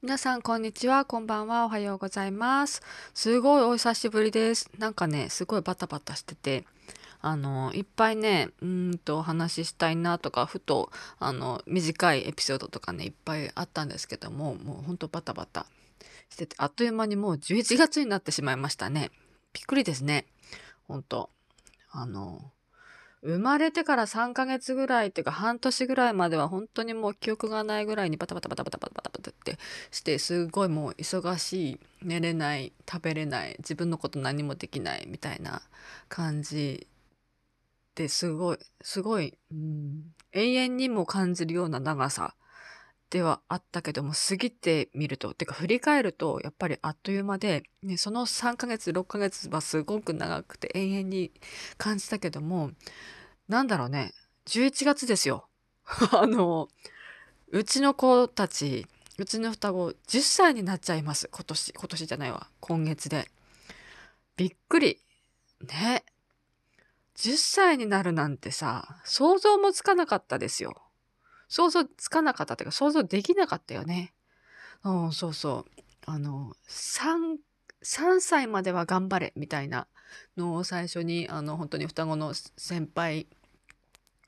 [0.00, 1.04] 皆さん、こんにちは。
[1.04, 1.64] こんばんは。
[1.64, 2.82] おはようございます。
[3.14, 4.70] すごいお久しぶりです。
[4.78, 6.64] なんかね、すごいバタバタしてて、
[7.20, 15.66] あの、いっぱいね、うんとお話ししたいなとか、ふと、あの、短いエピソードとかね、いっぱいあったんですけども、もうほんとバタバタ
[16.30, 19.10] してて、あっという間にもう11月になってしまいましたね。
[19.52, 20.26] びっくりですね。
[20.86, 21.28] ほんと。
[21.90, 22.52] あの、
[23.22, 29.58] 生まれてから3ヶ月ぐらいっていうか半年ぐらいまでは本当にもう記憶がないぐらいにバタバタバタバタバタバタバタって
[29.90, 35.62] してすごいもう忙しい寝れない食べれない自分のこと何もできないみたいな
[36.08, 36.86] 感じ
[37.96, 42.34] ですごいすごい、うん、永遠にも感じるような長さ
[43.10, 45.32] ではあったけども過ぎてみると。
[45.32, 51.32] てか振り返るとやっぱりあっという間で、ね、その3ヶ月6ヶ月はすごく長くて永遠に
[51.78, 52.70] 感じたけども
[53.48, 54.12] なんだろうね。
[54.46, 55.48] 11月ですよ。
[56.12, 56.68] あの
[57.50, 58.86] うちの子たち
[59.18, 61.28] うちの双子10歳になっちゃいます。
[61.32, 62.48] 今年今年じゃないわ。
[62.60, 63.30] 今月で。
[64.36, 65.00] びっくり。
[65.62, 66.04] ね。
[67.16, 70.87] 10歳になるなんてさ想像もつかなかったですよ。
[71.48, 74.12] 想像つかなかったっていうか想像できなかったよね。
[74.84, 75.80] うん、そうそう。
[76.06, 77.38] あの、3、
[77.82, 79.86] 3歳までは頑張れみたいな
[80.36, 83.26] のを最初に、あの、本当に双子の先輩、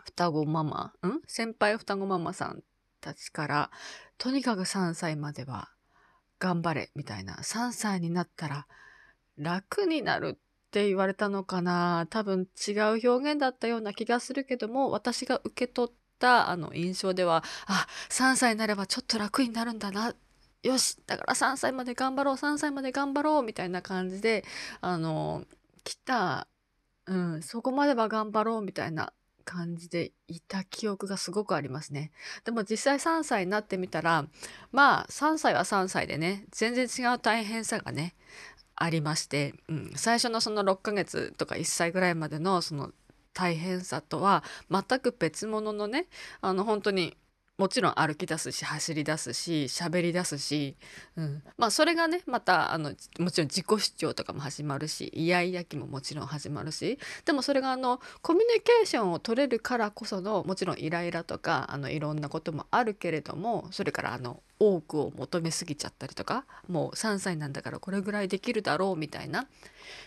[0.05, 1.21] 双子ママ、ん？
[1.27, 2.63] 先輩双子ママさん
[3.01, 3.71] たちから、
[4.19, 5.71] とにかく3歳までは
[6.39, 7.37] 頑張れみたいな。
[7.43, 8.67] 3歳になったら
[9.39, 20.15] 楽になるって言われたのかな多分違う表現だったような気がするけども、私が受け取ったあの印象ではあ3歳になればちょっと楽になるんだな
[20.63, 24.45] よしだから3歳まで頑張ろう3歳まで頑張ろうみたいな感じで
[24.81, 25.45] あの
[25.83, 26.47] 来た、
[27.07, 29.13] うん、そこまでは頑張ろうみたいな
[29.45, 32.13] 感じでいた記憶がすごくありますね。
[32.45, 34.27] でも実際3歳になってみたら
[34.71, 38.15] まあ3歳は3歳でね全然違う大変さがね
[38.77, 42.93] ありまして、うん、最初のその6ヶ月とか1歳ぐらいまでのその
[43.33, 46.07] 大変さとは全く別物のね
[46.41, 47.17] あの本当に
[47.61, 50.77] もちろん歩き出すし走り出すし喋り出すし、
[51.15, 69.47] うん、まあそれがねまたあのもちろん自己主張とかも始まるしイヤイヤ期ももちろん始まるしでもそれがあのコミュニケーションを取れるからこそのもちろんイライラとかあのいろんなこともあるけれどもそれからあの多くを求めすぎちゃったりとかもう3歳なんだからこれぐらいできるだろうみたいな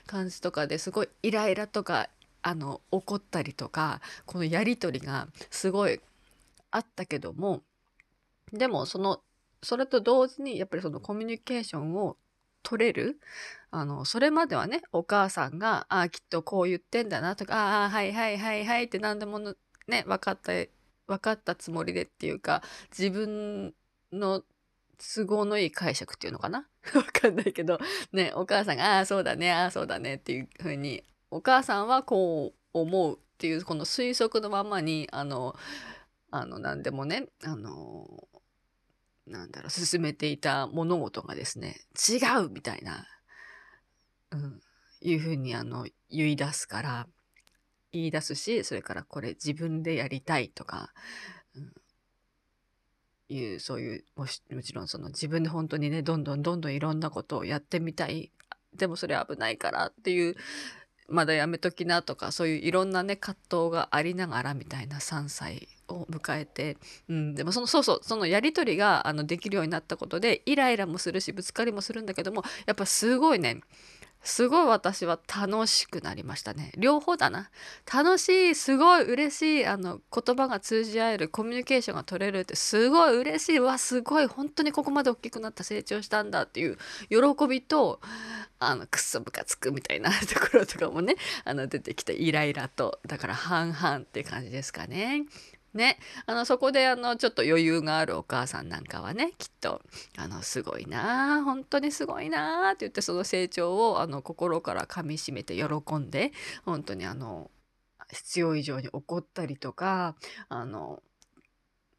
[0.07, 2.09] 感じとかですごいイライラとか
[2.43, 5.99] あの怒ったりとかこのやり取りがすごい
[6.71, 7.61] あったけども
[8.51, 9.21] でもその
[9.63, 12.17] それと同時にやっぱりそのコミュニケーションを
[12.61, 13.19] 取れる
[13.71, 19.39] あのそれまではねお母さんが「ああきっとこう言ってんだな」とか「ああはいはいはいはい」って何でも
[19.87, 20.53] ね分かった
[21.07, 22.61] 分かったつもりでっていうか
[22.97, 23.73] 自分
[24.11, 24.43] の
[25.15, 26.67] 都合のいい解釈っていうのかな？
[26.95, 27.79] わかんないけど
[28.11, 31.03] ねお母さんが「ああそうだねああそうだね」っていう風に
[31.33, 35.55] お母さんはこう思うっていうこの推測のままにあの
[36.29, 38.27] あの何でもねあの
[39.25, 41.77] なんだろう進めていた物事がですね
[42.07, 43.07] 違うみたいな、
[44.31, 44.61] うん、
[45.01, 47.07] いうふうにあの言い出すから
[47.91, 50.93] 言い出すしそれからこれ自分でやりたいとか、
[51.55, 51.71] うん、
[53.29, 58.31] いうそういうももちろんその自分で本当にねどんどんどんどんいろんなことをやってみたい。
[58.75, 60.35] でもそれ危ないからっていう
[61.07, 66.77] まだやめときなとかそういういろんなね葛藤がありながらみたいな3歳を迎えて、
[67.09, 73.61] うん、でもそのそうそうそのやり取りがあのできるようになったことでイライラもするしぶつかりもするんだけどもやっぱすごいね
[74.23, 76.71] すごい私は楽しくなりましたね。
[76.77, 77.49] 両方だな。
[77.93, 83.59] 楽しいすごい嬉しいあの言葉が通じ合えるコミュニケーションが取れるってすごい嬉しい。
[83.59, 84.27] わすごい。
[84.27, 86.77] 本当にここまで大きくなった成長したんだっていう
[87.09, 87.99] 喜びと
[88.59, 95.25] あのくっそムカつくみたいな ところとかもねあの出てきてイライラとだから半々って感じですかね。
[95.73, 95.97] ね、
[96.27, 99.81] あのそこであのちょっと余裕があるお母さんなんかはねきっと
[100.17, 106.31] あのすごいな本当にすごいなって言ってその成長をあの心からかみしめて喜んで
[106.63, 107.49] 本当にあの
[108.11, 110.15] 必要以上に怒ったりとか
[110.47, 111.01] あの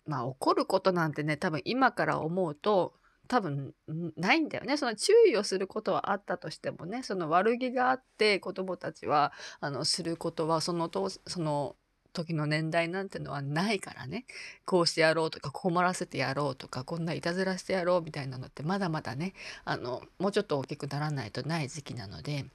[0.06, 2.94] まあ怒ることなんてね多分今から思うと
[3.26, 3.74] 多分
[4.16, 4.76] ないんだよね。
[4.76, 11.76] その注意をすることはあったとしてもねその悪気があって子どもたちはあのすることはそのとその
[12.14, 14.24] 時の年代なんてのはないからね。
[14.64, 19.34] こうしてやろうとか困らせてやろうとかこんないたずらしてやろうみたいなのってまだまだね
[19.66, 22.46] あのもうちょっと大きくならないとない時期なので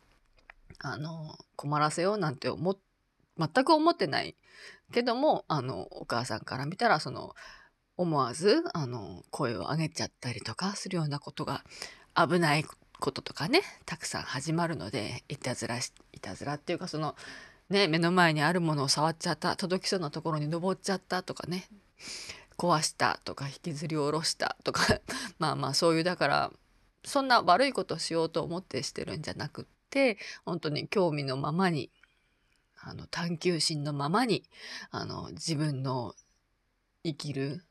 [0.79, 2.77] あの困らせようなんて思
[3.37, 4.35] 全く思ってない。
[4.91, 7.35] けどもあのお母さんから見たらその
[7.97, 11.63] 思わずあの声を上げちゃったりとかするようなことが
[12.15, 12.65] 危ない
[12.99, 15.81] こととかねたくさん始まるのでいたずらい
[16.19, 17.15] たずらっていうかその
[17.69, 21.67] ね目の前にあるものを触っちゃった届きそうなところに登っちゃったとかね。
[22.57, 24.99] 壊したとか引きずり下ろしたとか。
[25.39, 26.51] まあまあそういうだから
[27.05, 31.89] そんな悪いことをしようと思ってしてるんじゃなくって本当に興味のままに
[32.81, 34.43] あの探求心のままに
[34.91, 36.15] あの自分の
[37.03, 37.63] 生きる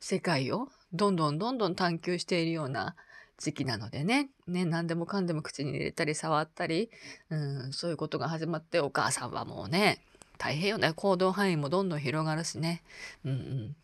[0.00, 2.96] 世界をどんどんどんどん探求しているような
[3.38, 4.30] 時期なのでね。
[4.46, 6.90] ね何でもかんでも口に入れたり触ったり、
[7.30, 10.00] うん、そういうことが始まってお母さんはもうね
[10.38, 10.92] 大変よね。
[10.94, 12.82] 行動範囲もどんどん広がるしね、
[13.24, 13.76] うんうん、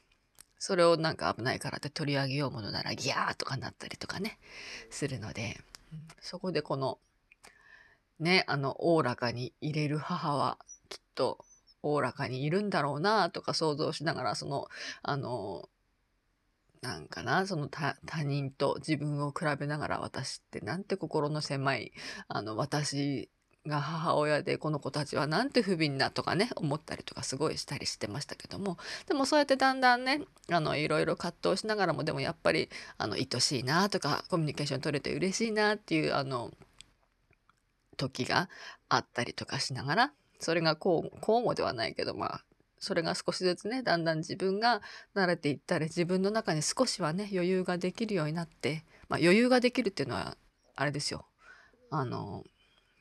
[0.58, 4.38] それをなんか危ないからって取り上げようものならギャーとかなったりとかね
[4.90, 5.58] するので、
[6.20, 6.98] そこでこの
[8.18, 10.58] ねあのおおらかに入れる母は
[10.88, 11.44] きっと
[11.82, 14.68] おおらかにいるんだろうなとか想像しながらその
[15.02, 15.68] あの
[16.82, 21.92] なんかなその他人と自分を比べながら私ってなんて心の狭い
[22.28, 23.28] あの私
[23.66, 36.50] が母親でこの子たちはなんて不憫なとかね思ったりとかすごいしたりしてましたけどもでもそうやってだんだんねあのいろいろ葛藤しながらもでもやっぱりあの愛しいなとかコミュニケーション取れて嬉しいなっていうあの
[37.98, 38.48] 時が
[38.88, 42.44] あったりとかしながらそれが交互ではないけどまあ
[42.80, 44.80] それが少しずつねだんだん自分が
[45.14, 50.36] 慣れていったり自分の中に少しはね余裕ができるようになって、まあ、余裕ができるっていうのは
[50.74, 51.26] あれですよ。
[51.90, 52.42] あの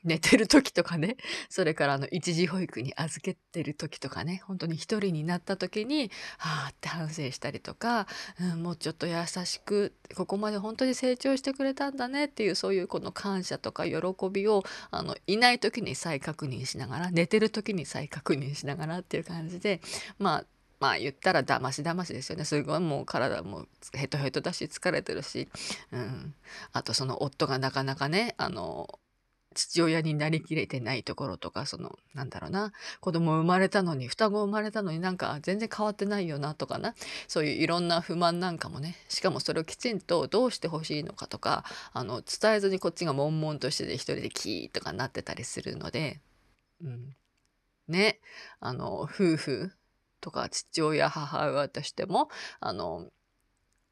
[0.04, 1.16] 寝てる時とかね、
[1.50, 8.06] それからあの一時保育に預けてる時とかね、本当に一人になった時に、はあって反省したりとか、
[8.40, 13.96] うん、もうちょっと優しく、ここまで本当に成長してくれたんだねっていう、そういうこの感謝とか喜
[14.30, 19.80] びを、あの、いない時に再確認しながら、寝てる時に再確認しながらっていう感じで、
[20.18, 20.44] まあ、
[20.80, 22.44] まあ言ったらだましだましですよね。
[22.46, 25.46] すごいもう体もヘトヘトだし疲れてるし、
[25.92, 26.34] うん、
[26.72, 28.88] あとその夫がなかなかねあの
[29.54, 36.94] 父親になりきれてないところとか、その、なんだろうな、子供生まれたのに、双子生まれたのになんか全然変わってないよなとかな、
[37.26, 46.20] そういういろんな不満なんかもね、しかもそれをきちんとどうしてほしいのかとか、あの、伝えずにこっちが悶々としてて一人でキーとかなってたりするので、
[46.82, 47.16] うん。
[47.88, 48.20] ね、
[48.60, 49.72] あの、夫婦
[50.20, 52.28] とか父親、母親としても、
[52.60, 53.10] あの、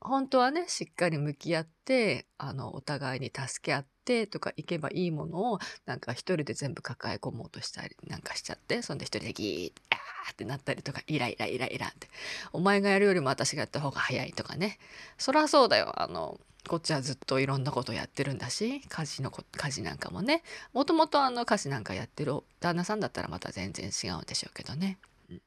[0.00, 12.08] 本当はね、しっかり向き合って、あの、お互いに助け合って、てとか行けばいいものをなんか一人で全部抱え込もうとしたりなんかしちゃってそんで一人でギーッってなったりとかイライライライラって。
[12.52, 14.78] お前がやるよりも私がやった方が早いとかね。
[15.18, 15.92] そりゃそうだよ。
[16.00, 20.42] あのこっちはずっといろんなことやってるんだし家事の家事なんかもね。
[20.72, 24.98] もともとあの家事なんかやってる旦那さんだったらまた全然違うんでしょうけどね。
[25.30, 25.42] うん。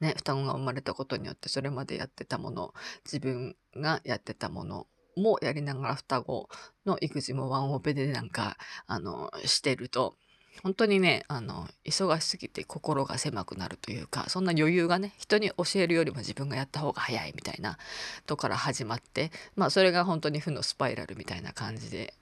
[0.00, 2.72] ね、双子が生まれたことによってそれまでやってたもの
[3.04, 4.86] 自分がやってたもの
[5.20, 6.48] もやりながら双子
[6.86, 8.56] の育児もワンオペでなんか、
[8.86, 10.16] あの、してると、
[10.62, 17.78] 本当にね、あの、忙しすぎて心が狭くなるというか、そんな余裕がね、人に教えるよりも自分がやった方が早いみたいな
[18.26, 22.14] とこから始まって、まあそれが本当に負のスパイラルみたいな感じで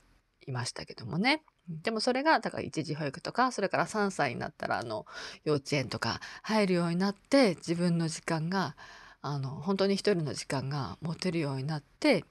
[0.47, 1.43] いましたけどもね。
[1.69, 5.05] でもそれが、だから一時保育とか、それから3歳になったら、あの、
[5.45, 8.77] 幼稚園とか入るようになって、自分の時間が、
[9.21, 12.25] あの、本当に一人の時間が持てるようになって、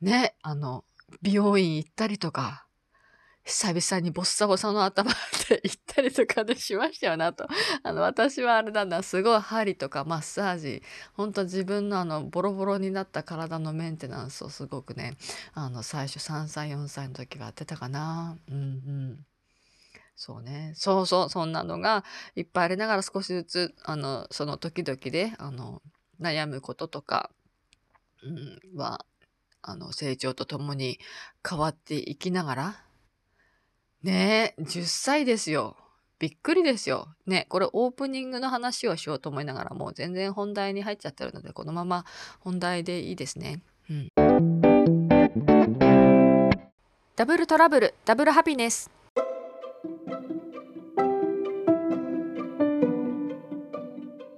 [0.00, 0.84] ね、あの、
[1.22, 2.66] 美容院行ったりとか、
[3.44, 5.12] 久々にボッサボサの頭
[5.48, 7.48] で行ったりとかでしましたよなと。
[7.84, 10.82] あの、私はあれだな、すごい針とかマッサージ、
[11.14, 15.16] ほんと自分のあの、ボロボロになった体のメンテナンスをすごくね、
[15.54, 18.36] あの、最初3歳、4歳の時はやってたかな。
[18.48, 18.58] うんう
[19.14, 19.26] ん。
[20.16, 20.72] そうね。
[20.76, 22.04] そうそう、そんなのが
[22.36, 25.82] いっぱいありながら少しずつ、あの、その時々で、あの、
[26.20, 27.30] 悩むこととか、
[28.22, 28.30] う
[28.76, 29.04] ん、は
[29.62, 30.98] あの、成長とともに
[31.48, 32.84] 変わっていきながら、
[34.02, 35.76] ねえ、10歳ですよ。
[36.18, 37.08] びっくりですよ。
[37.26, 42.04] ね、これオープニングの話をしようと思いながらもう全然本題に入っちゃってるので、このまま
[42.40, 43.62] 本題でいいですね。
[43.88, 44.08] うん。
[47.16, 48.90] ダブルトラブル、ダブルハピネス。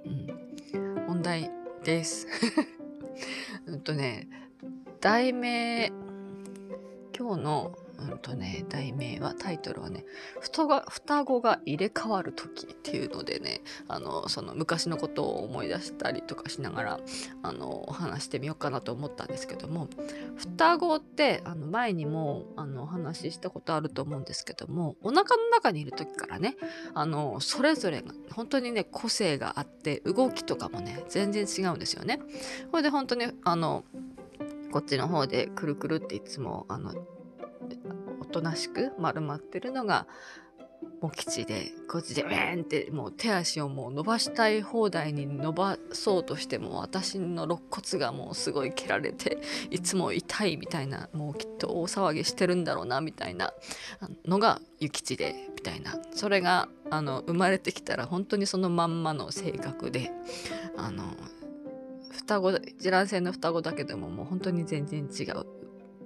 [0.05, 1.49] うん、本題
[1.83, 2.27] です。
[3.67, 4.27] うんとね、
[5.03, 5.91] 題名
[7.13, 10.05] 今日のうんとね、題名は、タイトルはね、
[10.39, 16.99] 双が双子が入れ替わる時っていうのでね、あの、その昔のことを思い出したりとかしながら、
[17.43, 19.87] あの、話してみようかなと思ったんですけども、
[20.35, 26.55] 双子って、あの、前にも、あの、お話ししたことあると思うんですけども、お腹の中にいる時からね、
[26.93, 32.19] あの、それぞれが、本当にね、個性があって、動きとかもね、全然違うんですよね。
[32.71, 33.83] これで本当に、あの、
[34.73, 36.95] こっちの方でくるくるっていつもあの
[38.19, 40.07] おとなしく丸まってるのが
[40.99, 49.37] モキチでこっちでウェーンってもう手足をもう伸ばしたい放題に伸ばそうとしても私の肋骨がもうすごい蹴られて
[49.69, 53.53] いつも痛いみたいなもうきっと大騒ぎしてるんだろうなみたいな
[54.25, 55.99] のが諭吉でみたいな。
[56.15, 60.11] それがあの生まれてきたら本当にそのまんまの性格で
[60.77, 61.03] あの
[62.13, 65.45] 双子一卵性の双子だけどももう本当に全然違う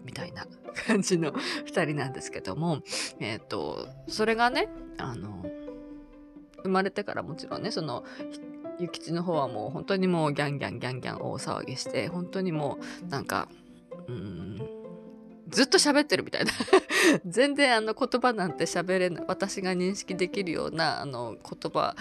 [0.04, 0.48] みたいな
[0.88, 1.32] 感じの
[1.68, 2.80] 2人なんですけども
[3.20, 5.46] えっ、ー、とそれがねあの
[6.64, 8.04] 生まれてからもちろんねその
[8.80, 13.50] 諭吉の方はもう本当にもうギャンギャンギャンギャン大騒ぎして本当にもうなんか
[14.08, 14.62] うん
[15.50, 16.52] ずっと喋ってるみたいな。
[17.26, 21.96] 全然あの言葉なんて喋れない私が認識できるようなあの言葉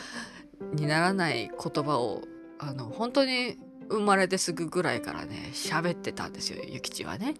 [0.72, 2.22] にならない言葉を
[2.58, 3.56] あの本当に
[3.88, 7.35] 生まれてすぐぐらいからね喋ってたんですよ諭吉はね。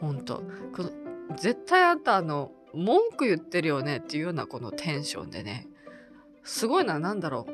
[0.00, 0.42] ほんと。
[0.74, 0.90] この
[1.36, 5.68] 絶対あんたあの文句言ってるよねっていうようなこのテンションでね。
[6.42, 7.52] すごいな何だろう、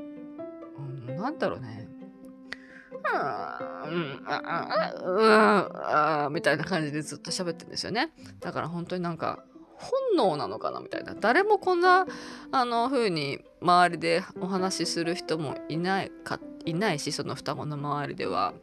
[1.11, 1.89] うん、なんだろうね。
[2.93, 8.11] うん、あ、うん、うん、みたいな感じでずっと喋ってるんですよね。
[8.41, 9.45] だから本当になんか、
[9.75, 11.15] 本能なのかなみたいな。
[11.15, 12.07] 誰もこんな、
[12.53, 18.55] あの、風に周りでお話しする人もいないかっいないしその双子の周りでは。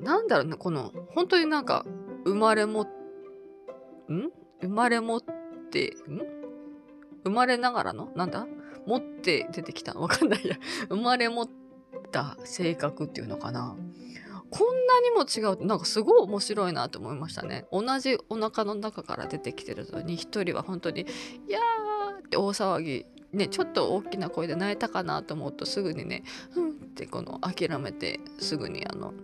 [0.00, 1.84] なんだろうねこの本当になんか
[2.24, 2.86] 生まれもん？
[4.62, 5.22] 生まれ持っ
[5.70, 6.20] てん？
[7.24, 8.10] 生まれながらの？
[8.16, 8.46] なんだ？
[8.86, 9.92] 持って出てきた？
[9.94, 10.56] わかんないや。
[10.88, 11.48] 生まれ持っ
[12.10, 13.76] た性格っていうのかな。
[14.50, 17.66] こんなにも違うなんかすごい面白いなと思いましたね。
[17.70, 21.02] 同じお腹の中から出てきてるのに一人は本当に
[21.46, 26.24] 「いやー」って大騒ぎね、ちょっと大きな声で泣いたかなと思うとすぐにね
[26.56, 29.14] 「うん」ってこの諦めてすぐにあの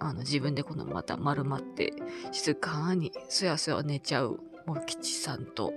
[0.00, 1.92] あの自分でこのまた丸まって
[2.32, 5.72] 静かにすやすや寝ちゃうも吉さんと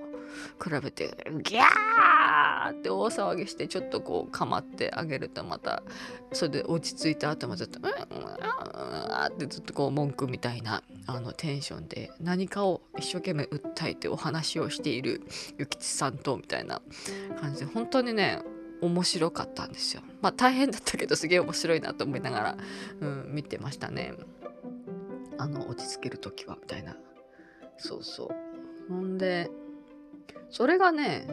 [0.63, 5.83] 比べてギャーって大騒ぎしてちょっとこう構ってあげるとまた
[6.31, 8.35] それで落ち着いた後もずっと「うんうんうん」
[9.27, 15.21] ってずっとこう文句みたいなあのテンションで何かを一生懸命訴えてお話をしている
[15.57, 16.81] 諭吉さんとみたいな
[17.39, 18.41] 感じで本当にね
[18.81, 20.01] 面白かったんですよ。
[20.21, 22.57] まあ大変だったけどすげえ面白いなと思いながら、
[23.01, 24.13] うん、見てましたね。
[25.37, 26.95] あの落ち着ける時はみたいな。
[27.77, 28.29] そうそう。
[28.89, 29.49] ほんで
[30.49, 31.27] それがね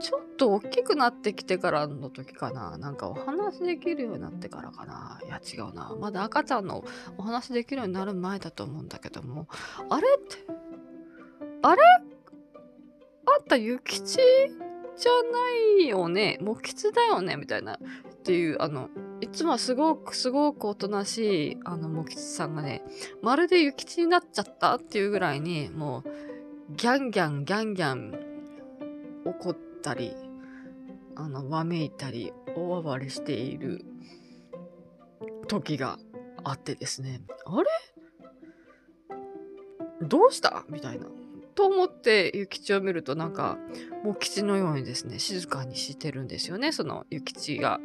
[0.00, 2.76] ちょっと大きくなってきてからの時かな。
[2.76, 5.20] なんかお話できるようになってからかな。
[5.24, 5.94] いや違うな。
[6.00, 6.84] まだ赤ちゃんの
[7.16, 9.46] お話できるようになる前だと思うんだけども。
[9.88, 10.44] あれって
[11.62, 11.82] あれ？
[13.24, 15.12] あった諭吉じゃ
[15.78, 16.38] ないよね？
[16.40, 17.36] もう吉だよね？
[17.36, 17.74] みたいな。
[17.74, 17.78] っ
[18.24, 18.88] ていうあの
[19.20, 22.82] いつもはすごくすごくおとなしいあのも吉さんがね
[23.20, 26.31] まるで諭吉になっちゃったっていうぐらいにもう
[26.76, 28.14] ギャンギャンギャンギャン
[29.24, 30.14] 怒ったり
[31.14, 33.84] あのわめいたり大暴れしている
[35.48, 35.98] 時が
[36.44, 37.68] あってですねあれ？
[40.02, 40.64] どうした？
[40.68, 41.06] みたいな。
[41.54, 43.58] と思って諭吉を見るとなんか
[44.02, 47.80] もう吉のようにですね静かにしてるんですよねその諭吉が。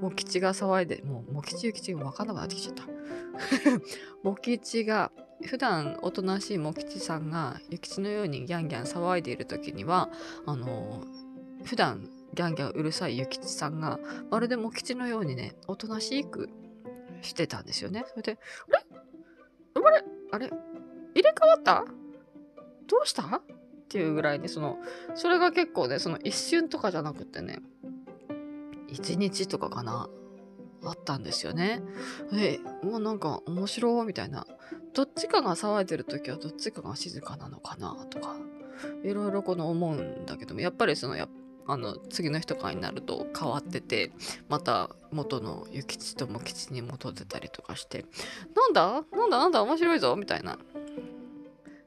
[0.00, 2.84] も吉が騒いでもうも吉諭吉が分かんなくなってきちゃった。
[4.22, 5.12] も吉が
[5.46, 10.08] 普段おとなしいも吉さんが諭吉のようにギャンギャン騒いでいる時には
[10.46, 11.04] あの
[11.64, 13.98] 普段ギャンギャンうるさい諭吉さんが
[14.30, 16.48] まるでも吉のようにねおとなしく
[17.20, 18.04] してたんですよね。
[18.08, 18.38] それで
[19.74, 20.46] 「あれあれあれ？
[21.14, 21.84] 入れ替わった？
[22.88, 23.42] どうした?」っ
[23.88, 24.78] ていうぐらいにその
[25.14, 27.60] それが結構ねその一瞬とかじゃなくてね
[28.88, 30.08] 一日とかかな
[30.84, 31.82] あったんですよね。
[32.32, 34.46] でもうなんか面白いみたいな。
[34.94, 38.36] どっちかが騒いでる時はどっちかが静かなのかなとか
[39.02, 40.60] いろいろこの思うんだけども。
[40.60, 41.28] やっぱりそのや
[41.66, 44.10] あの次の日とかになると変わってて
[44.48, 48.04] また元の諭吉とも吉に戻ってたりとかして
[48.54, 49.04] なんだ？
[49.16, 49.38] なんだ？
[49.38, 49.62] なんだ？
[49.62, 50.58] 面白いぞみたいな。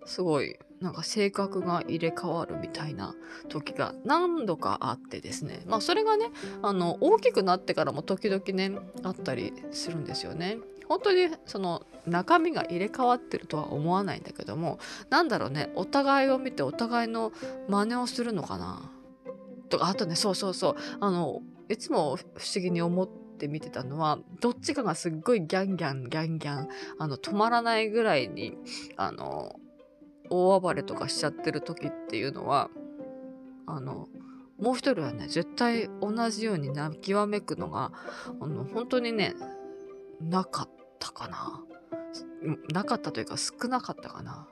[0.05, 3.15] すごいなんか性格が入れ替わるみたいな
[3.50, 5.63] 時が何度かあってですね。
[5.65, 6.27] まあそれがね
[6.62, 10.57] あの大きくなってからも時々ねあったりするんですよね。
[10.88, 14.77] 本当にその中身が入れ替わってるとは思わないんだけども
[15.09, 17.31] なんだろうねお互いを見てお互いの
[17.67, 18.91] 真似をするのかな。
[19.69, 20.75] とかあとねそうそうそう。
[21.00, 26.67] あのいつも不思議に思って見てたのはどっちかがすっごいギャンギャンギャンギャン
[27.00, 28.55] あの止まらないぐらいに
[28.97, 29.55] あの
[30.29, 32.70] 大暴れとかしちゃってる時っていうのは
[33.65, 34.08] あの
[34.60, 37.91] もう一人はね絶対同じように泣きわめくのが
[38.39, 39.36] あの本当にね
[40.22, 41.62] なかったかな
[42.72, 44.48] なかったというか少なかったかな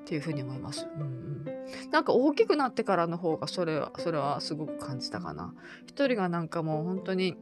[0.00, 0.86] っていうふうに思います。
[0.96, 1.44] うん、
[1.90, 5.52] なんか大きくなってからの方がそれはそれはすごく感じたかな。
[5.86, 7.36] 一人がなんかもう本当に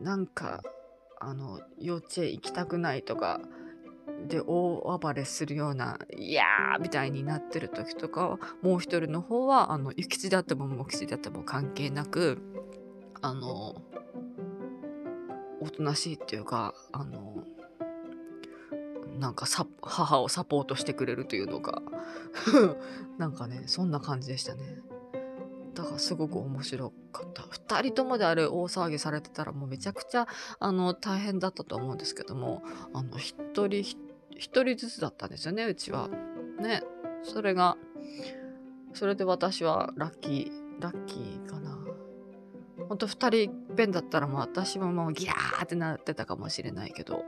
[0.00, 0.62] なんか
[1.20, 3.40] あの幼稚園行きたくないとか
[4.28, 12.38] で大暴れするような「いやー!」みたいになってる時とかもう一人の方はあの諭吉であっても茂吉であっても関係なく
[13.20, 13.74] あの
[15.60, 17.44] おとなしいっていうかあの
[19.18, 19.46] なんか
[19.82, 21.82] 母をサポートしてくれるというのか
[23.18, 24.78] なんかねそんな感じでしたね
[25.74, 30.26] だからすごく面白かった2人ともであれ大騒ぎされてたらもうめちゃくちゃ
[30.58, 32.62] あの大変だったと思うんですけども
[32.92, 33.36] あの一
[33.66, 33.96] 人一
[34.42, 36.08] 1人ずつだったんですよねうちは。
[36.60, 36.82] ね。
[37.22, 37.76] それが
[38.92, 41.78] それで私はラッキーラッキーかな。
[42.88, 47.24] ほんと2人いっぺんだったらもう私ももうギャーってなってたかもしれないけど、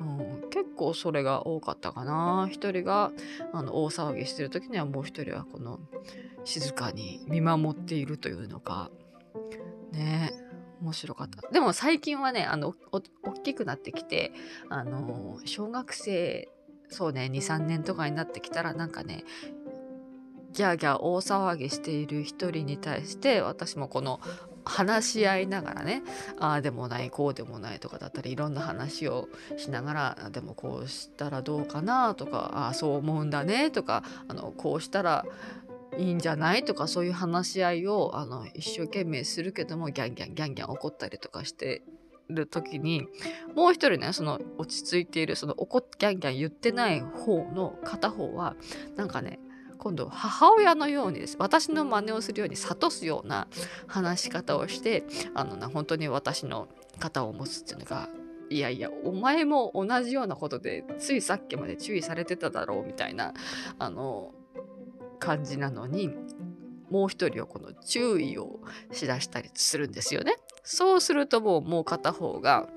[0.00, 2.48] うん、結構それが多かったかな。
[2.50, 3.12] 1人が
[3.52, 5.78] あの大騒ぎしてる時にはもう1人はこの
[6.44, 8.90] 静かに見守っているというのか。
[9.92, 10.32] ね。
[10.34, 10.47] え
[10.80, 11.48] 面白かった。
[11.50, 13.00] でも最近はねあの大
[13.42, 14.32] きくなってきて
[14.68, 16.48] あの小学生
[16.88, 19.24] そうね23年とかになってきたらなんかね
[20.52, 24.20] ギャーギャー大騒ぎしている一人に対して私もこの
[24.64, 26.02] 話し合いながらね
[26.38, 35.24] ああでもないこうでもないとかだったりいろんな話をしながらでもこうしたらどうかなとかああそう思うんだねとかあのこうしたら
[35.98, 36.64] いいんじゃない？
[36.64, 41.82] とかそういう話し合いをあの一生懸命するけどもギャンギャンギャンギャン怒ったりとかして
[42.28, 43.06] る時に
[43.54, 48.54] もう一人ねその落ち着いているその怒っギャンギャン言ってない方の片方は
[48.96, 49.40] なんかね
[49.78, 51.36] 今度母親のようにです。
[51.38, 53.48] 私の真似をするように諭すような
[53.86, 58.08] 話し方をしてあのな本当に私の肩を持つっていうのが
[58.50, 63.34] いやいやお前も同じようなことでついさっきまで注意されてただろうみたいな
[63.78, 64.32] あの
[65.18, 66.14] 感じなのに
[66.90, 68.60] もう一人はこの注意を
[68.92, 70.34] しだしたりするんですよね。
[70.62, 72.68] そうするともうもう片方が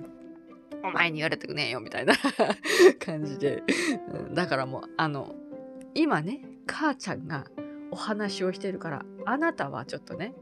[0.83, 2.13] お前に言われてくねえよみたいな
[2.99, 3.63] 感じで、
[4.33, 5.35] だからもうあの
[5.93, 7.45] 今ね母ちゃんが
[7.91, 10.33] お話をしてるからあなたはちょっとね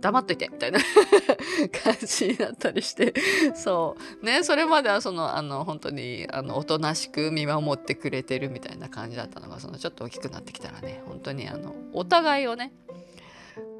[0.00, 0.78] 黙っといてみたいな。
[1.82, 3.14] 感じになったりして。
[3.54, 4.24] そう。
[4.24, 12.72] ねそれまではそのあの本当にあのおとなしく見守ってくれてるみたいな感じだったのがそのちょっと大きくなってきたらね本当にあのお互いをね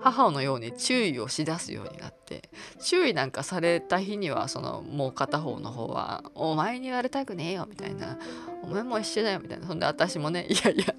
[0.01, 2.49] 母のように注意をしだすようになって
[2.81, 8.19] 注意なんかされた日にはそのもう片方の方は「お前に言われたくねえよ」みたいな
[8.63, 9.67] 「お前も一緒だよ」みたいな。
[9.67, 10.95] そんで私もね「いやいや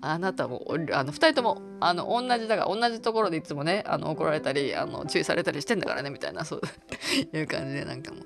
[0.00, 6.60] あなたもあの2人ともあの同じだから同じところでいつもねあの怒られたりあの注意されたりしてんだからね」みたいなそう
[7.36, 8.24] いう感じでなんかもう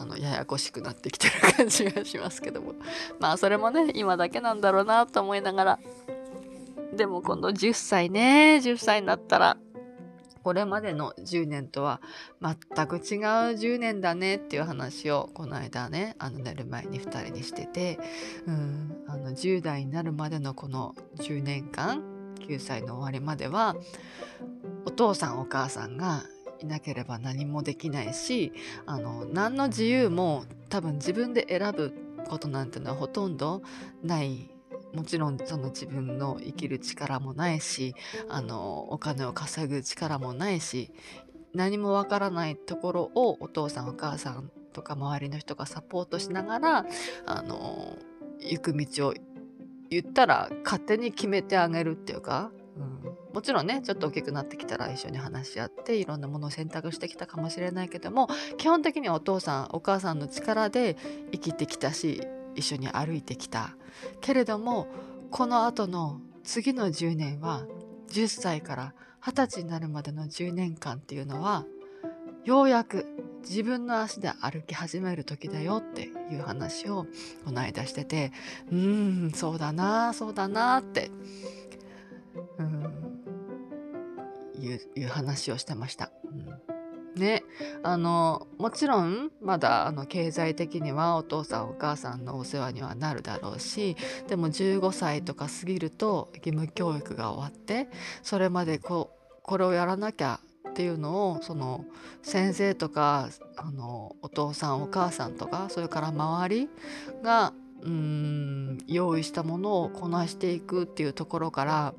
[0.00, 2.74] あのややこしくなってきてる感じがしますけども。
[3.18, 5.78] まあそれもね今だけなんだろうなと思いながら
[6.96, 9.56] でも今度10歳ね10歳になったら
[10.42, 12.00] これまでの10年とは
[12.40, 13.02] 全く違う
[13.56, 17.98] 10年だねっていう話をこの間ねあの寝る前に2人にしてて
[18.46, 22.02] うんあの10代になるまでのこの10年間
[22.40, 23.76] 9歳の終わりまでは
[24.86, 26.24] お父さんお母さんが
[26.60, 28.52] いなければ何もできないし
[28.86, 31.92] あの何の自由も多分自分で選ぶ
[32.28, 33.62] ことなんてのはほとんど
[34.02, 34.49] ない
[34.94, 37.94] もちろんその自分の生きる力もないし
[38.28, 40.90] あのお金を稼ぐ力もないし
[41.54, 46.86] 何もわからないところをお父さんお母さんとか周りの人がサポートしながら
[47.26, 47.96] あの
[48.38, 49.14] 行く道を
[49.90, 60.96] 言ったら勝手に決めてあげるっていうか、うん、もちろんねちょっと大きくなってきたら一緒に話し合っていろんなものを選択してきたかもしれないけども基本的にはお父さんお母さんの力で
[61.32, 62.22] 生きてきたし
[62.60, 63.74] 一緒に歩いてきた
[64.20, 64.86] けれども
[65.30, 67.64] この後の次の10年は
[68.10, 71.64] 10歳から20歳になるまでの10年間っていうのは
[72.44, 73.06] ようやく
[73.42, 77.06] 自分の足で歩き始める時だよっていう話を
[77.44, 78.32] この間してて
[78.70, 81.10] うーんそうだなそうだなって
[82.58, 82.90] うん
[84.94, 86.12] いう話をしてました。
[86.24, 86.49] うん
[87.20, 87.44] ね。
[87.82, 97.88] あのもちろんまだあの経済的にはお父さんお母さんのお世話にはなるだろうしでも15歳とか過ぎると義務教育が終わって
[98.22, 101.84] それまでここれをやらなきゃっていうのをその
[102.22, 106.68] 先生とかあのお父さんお母さんとかそれから周り
[107.22, 107.52] が
[107.82, 111.94] うん用意したものをこなしていくっていうところから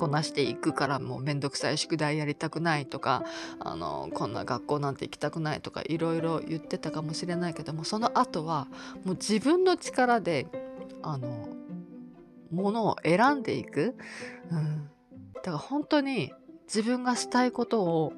[0.00, 3.22] こなしていくからもうめんどくさい宿題やりたくないとか
[3.58, 8.66] あのこんな学校なんて行きたくないとかいろいろ言ってたかもしれないけどもその後は
[9.04, 10.46] もう自分の力で
[11.02, 11.50] あの
[12.50, 13.94] ものを選んでいく、
[14.50, 14.88] うん、
[15.34, 16.32] だから本当に
[16.64, 18.14] 自分がしたいことを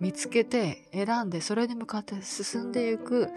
[0.00, 3.30] 見つけて選んでそれに向かって進んでいく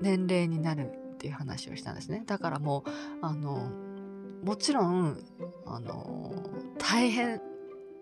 [0.00, 2.24] 年齢になるっていう話をしたんですね。
[2.26, 3.70] だからもうあの
[4.42, 5.18] もちろん
[5.66, 6.34] あの
[6.78, 7.40] 大変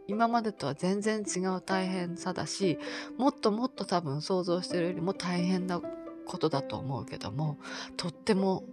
[0.09, 2.79] 今までとは全然違う大変さだし
[3.16, 5.81] もっともっと多分想像してるよりも大変な
[6.26, 7.59] ことだと思うけども
[7.96, 8.64] とっても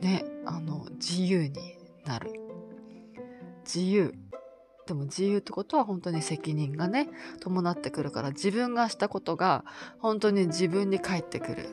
[0.00, 2.30] ねあの自由になる。
[3.64, 4.14] 自由。
[4.86, 7.08] でも自由ってことは本当に責任がね
[7.40, 9.64] 伴ってくるから自分がしたことが
[9.98, 11.68] 本当に自分に返ってくる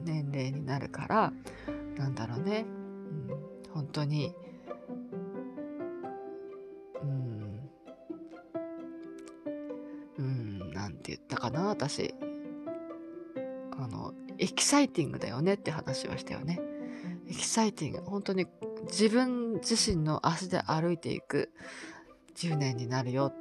[0.00, 1.32] 年齢になるから
[1.98, 2.64] なんだろうね、
[3.28, 4.34] うん、本当に。
[7.02, 7.70] うん。
[10.18, 12.14] うんなんて言ったかな私。
[13.72, 16.60] あのエキサイティングだよねって話はしたよね。
[17.28, 18.46] エキサイティング本当に
[18.84, 21.52] 自分自身の足で歩いていく。
[22.34, 23.32] 10年になるよ。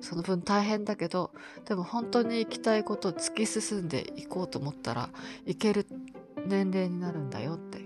[0.00, 1.30] その分大変だけど
[1.66, 5.10] でも本当に行きたいことを突き進んでいこうと思ったら
[5.44, 5.86] いける
[6.46, 7.79] 年齢になるんだよって。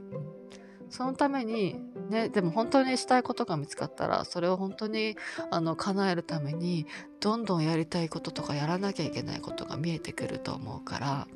[0.94, 1.74] そのために
[2.08, 5.16] ねでも本当にしたいことが見つかったらそれを本当に
[5.50, 6.86] あの叶えるために
[7.18, 11.28] どんどんやりたいこととかやらなきゃいけないことが見えてくると思うから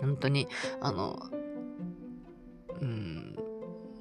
[0.00, 0.46] 本当に
[0.80, 1.20] あの
[2.80, 3.36] うん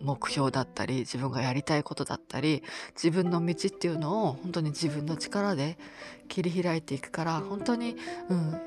[0.02, 2.62] 目標だったり自分がやりたいことだったり
[2.94, 5.80] 自分の道っていうのを本当に自分の力で
[6.28, 7.96] 切り開いていくから本当に、
[8.30, 8.62] うん、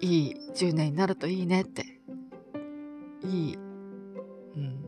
[0.00, 1.86] いい10年になるといいねって
[3.24, 3.58] いい、
[4.54, 4.85] うん、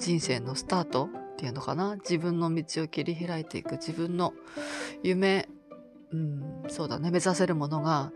[0.00, 1.96] 人生のスタートっていうのかな？
[1.96, 3.72] 自分の道を切り開いていく。
[3.72, 4.32] 自分の
[5.02, 5.48] 夢、
[6.12, 7.10] うん、そうだね。
[7.10, 8.12] 目指せるものが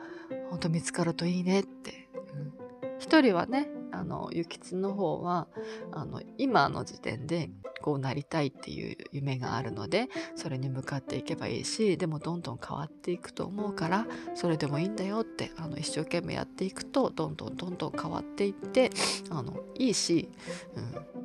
[0.51, 5.47] 本当見つかるといいねって、うん、一人はねあの諭吉の方は
[5.93, 18.91] あの今の時点でこうなりたいっていう夢があるのでそれに向かっていけばいいしでもどんどん変わっていくと思うからそれでもいいんだよってあの一生懸命やっていくとどんどんどんどん変わっていって
[19.31, 20.31] あのいいし、
[20.75, 21.24] うん、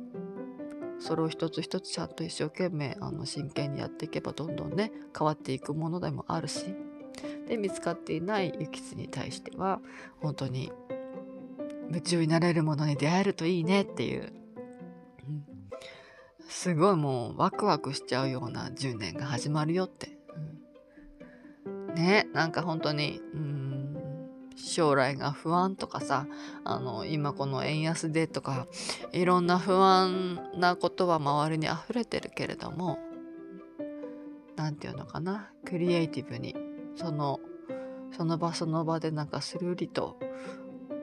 [1.00, 6.74] それを一つ一つちゃんと一生懸命あの真剣にやっていけばどんどんね変わっていくものでもあるし。
[7.48, 9.80] で見つかっていない諭吉に対しては
[10.20, 10.72] 本当に
[11.88, 14.32] 夢中になれるものに出会えるといいねっていう、
[15.28, 15.44] うん、
[16.48, 20.16] すごいもうワクワクしちゃうような10年が始まるよって、
[21.66, 23.69] うん、ねなんか本当にうん。
[24.56, 26.26] 将来が不安とかさ
[26.64, 28.66] あの今この円安でとか
[29.12, 32.98] いろんな不安なことは周りに溢れてるけれども
[34.56, 36.54] 何て言うのかなクリエイティブに
[36.96, 37.40] その
[38.16, 40.18] その場その場でなんかスルリと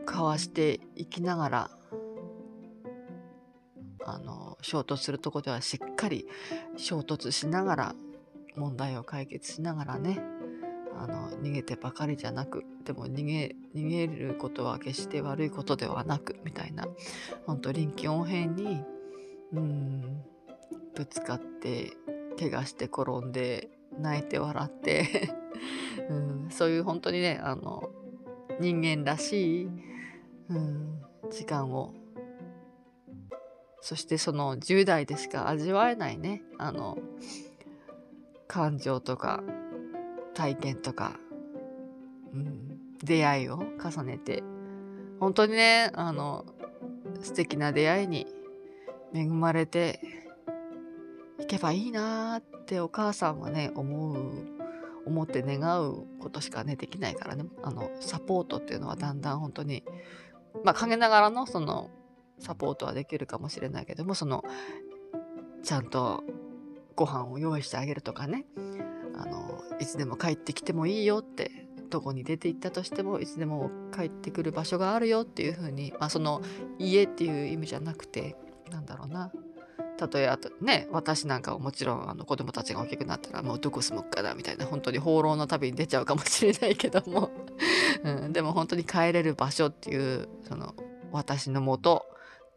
[0.06, 1.72] 交わしていきながら
[4.06, 6.28] あの衝突するとこではしっかり
[6.78, 7.96] 衝突しながら
[8.56, 10.20] 問題を解決しながらね
[11.00, 16.88] あの逃げてばかりじゃなくでも逃げ逃げることは決して悪いことではなくみたいな
[17.46, 18.84] 本当臨機応変に
[19.54, 20.24] うん
[20.96, 21.94] ぶつかって
[22.40, 25.30] 怪我して転んで泣いて笑って
[26.10, 27.90] うん、そういう本当にねあの
[28.60, 29.70] 人間らしい
[30.50, 31.94] うん、時間を
[33.82, 36.98] そしてその10代でしか味わえないねあの
[38.48, 39.44] 感情とか
[40.38, 41.20] 体験とか、
[42.32, 44.44] うん、出会いを重ねて
[45.20, 46.46] 本当にねあの
[47.24, 48.28] 素敵な出会いに
[49.16, 50.00] 恵まれて
[51.40, 54.46] いけばいいなってお母さんはね思う
[55.08, 57.46] 思って願うことしかねできないからね。
[57.64, 59.84] あのサポートっていうのはだんだん本当に
[60.64, 61.90] まあ陰ながらのその
[62.38, 64.44] サポートはできるかもしれないけどもその
[65.64, 66.24] ちゃんと
[66.96, 68.46] ご飯を用意してあげるとかね。
[69.18, 76.42] あのいつでも帰ってきてもいいよってどこに出て行ったとしてもいつでも帰ってくる場所があるよっていう風にまあその
[76.80, 78.36] 家っていう意味じゃなくて
[78.70, 79.32] なんだろうな。
[79.98, 87.32] たとえあとね私なんかはもちろんあの子供たちが大きくなったらもうどこ住もうかなみたいな本当に放浪の旅に出ちゃうかもしれないけども、
[88.04, 90.76] うん、でも本当に帰れる場所っていうその
[91.12, 92.06] 私のもと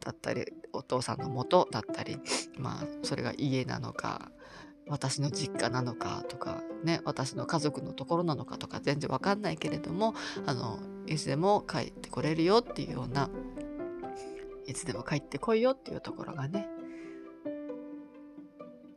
[0.01, 2.19] だったりお父さんのもとだったり
[2.57, 4.31] まあそれが家なのか
[4.91, 10.13] 私の実家なのかとかね私の家族のところなのかとか全然わかんないけれども
[10.45, 13.29] あのいつでも帰ってこれるよっていうような
[14.67, 16.67] いつでも帰ってこいよっていうところがね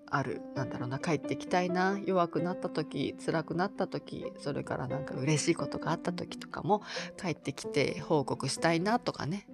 [0.06, 6.82] あるなんだろうな帰ってきたいな弱くなった時辛くなった時それからなんか嬉しいことがあった時とかも
[7.20, 9.48] 帰ってきて報告したいなとかね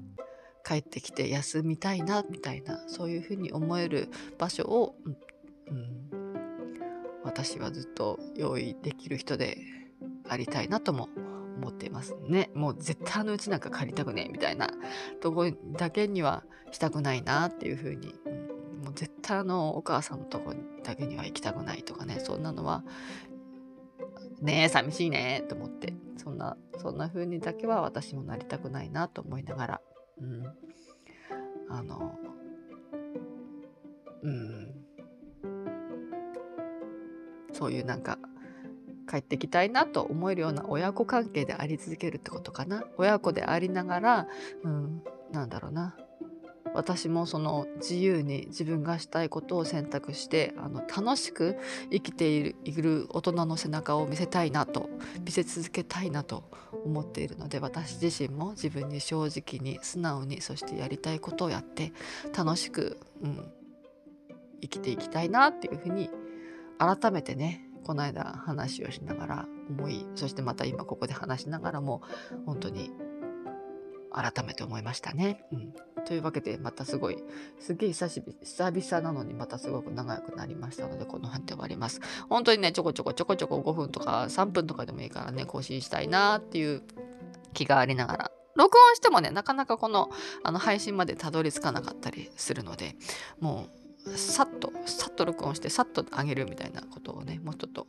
[0.64, 4.94] 帰ってきて休みたいなみたいなそういうふうに思える場所を、
[5.68, 6.19] うん、
[7.30, 9.58] 私はずっと用意できる人で
[10.28, 11.08] ありたいなとも
[11.58, 12.50] 思っていますね。
[12.54, 14.68] もう絶対あのうちなんか借りたくねえみたいな
[15.20, 18.30] とこだけにはしたくないなっていうふうに、う
[18.80, 22.18] ん、もう絶対あのお母さんのとこだけには行きたくないとかね。
[22.18, 22.82] そんなのは
[24.40, 25.94] ねえ寂しいねと思って。
[26.16, 29.80] そんなそんな風にだけは私もなりたくないなと思いながら、
[30.20, 30.46] うん、
[31.70, 32.18] あの
[34.22, 34.59] うん。
[37.60, 38.18] そういうなんか
[39.08, 42.84] 帰ってきたいなと思えるような親子関係であり続けるってことかな。
[42.96, 44.26] 親子でありながら、
[44.62, 45.96] うん、なんだろうな。
[46.72, 51.56] 私もその自由に自分がしたいことを選択してあの楽しく
[51.90, 54.88] 生きているいる大人の背中を見せたいなと
[55.24, 56.44] 見せ続けたいなと
[56.84, 61.92] 思っているので私自身も自分に正直に素直にそしてやりたいことをやって
[62.36, 63.52] 楽しく、うん、
[64.60, 66.08] 生きていきたいなっていうふうに
[66.80, 72.02] 改めてねこの間話をしながら思いそしてまた今ここで話しながらも
[72.46, 72.90] 本当に
[74.12, 75.44] 改めて思いましたね。
[75.52, 75.72] うん、
[76.04, 77.22] というわけでまたすごい
[77.60, 82.00] すげえ久々なのにまたすごく長くなりましたのでこの辺で終わります。
[82.28, 86.82] 本当にねちょこちょこちょこちょこ5分とか3分とかでもいいからね更新したいなっていう
[87.52, 90.10] 気がありながら録音してもねなかなかこの
[90.42, 92.96] あの配信までたどり着かなかったりするので
[93.38, 93.79] もう
[94.16, 97.86] さっとさっと録音してさっと上げるみたいなことをねもうちょっと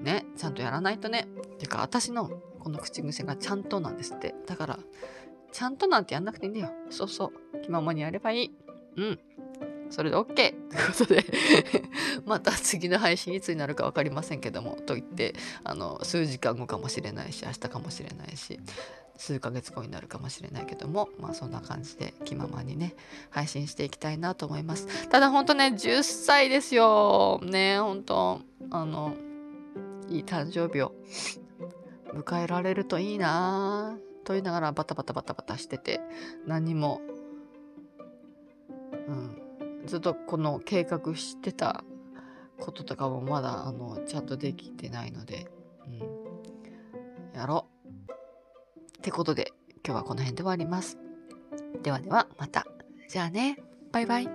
[0.00, 1.26] ねちゃんとやらないとね。
[1.54, 4.34] っていうか私のこの口癖がちゃんとなんですって。
[4.46, 4.78] だから
[5.52, 6.70] ちゃんとなんてやんなくていいんだよ。
[6.90, 7.60] そうそう。
[7.62, 8.56] 気ままにやればいい。
[8.96, 9.18] うん。
[9.90, 10.34] それで OK!
[10.34, 10.54] という
[10.92, 11.24] ことで。
[12.26, 14.76] また次の配信いつになるか分かりませんけども。
[14.86, 18.58] と言ってあの数時間後かもしれないし明日かもしれないし。
[19.16, 22.94] 数ヶ月後になるかもしれないけどもまあそんな感じで気ままにね
[23.30, 25.08] 配信していきたいなと思います。
[25.08, 27.40] ただほんとね10歳ですよ。
[27.42, 29.14] ねほんとあの
[30.08, 30.92] いい誕生日を
[32.12, 36.00] 迎えられるといいなと言いながらバタバタバタバタしてて
[36.46, 37.00] 何も
[39.08, 39.40] うん
[39.86, 41.84] ずっとこの計画してた
[42.58, 45.46] こととかもまだあのちゃんとできてないので、
[45.86, 47.73] うん、やろう。
[49.04, 49.52] ってことで
[49.86, 50.96] 今日はこの辺で終わります。
[51.82, 52.64] ではではまた。
[53.06, 53.58] じゃあね。
[53.92, 54.28] バイバイ。